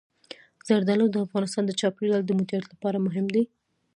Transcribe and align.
زردالو 0.67 1.05
د 1.11 1.15
افغانستان 1.25 1.63
د 1.67 1.71
چاپیریال 1.79 2.21
د 2.25 2.31
مدیریت 2.39 2.65
لپاره 2.71 3.03
مهم 3.05 3.25
دي. 3.33 3.43